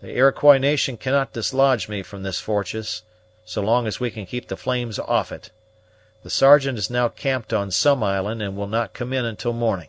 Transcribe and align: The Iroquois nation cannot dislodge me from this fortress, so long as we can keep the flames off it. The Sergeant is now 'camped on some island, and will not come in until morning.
The 0.00 0.16
Iroquois 0.16 0.58
nation 0.58 0.96
cannot 0.96 1.32
dislodge 1.32 1.88
me 1.88 2.04
from 2.04 2.22
this 2.22 2.38
fortress, 2.38 3.02
so 3.44 3.60
long 3.60 3.88
as 3.88 3.98
we 3.98 4.08
can 4.08 4.24
keep 4.24 4.46
the 4.46 4.56
flames 4.56 5.00
off 5.00 5.32
it. 5.32 5.50
The 6.22 6.30
Sergeant 6.30 6.78
is 6.78 6.90
now 6.90 7.08
'camped 7.08 7.52
on 7.52 7.72
some 7.72 8.04
island, 8.04 8.40
and 8.40 8.56
will 8.56 8.68
not 8.68 8.94
come 8.94 9.12
in 9.12 9.24
until 9.24 9.52
morning. 9.52 9.88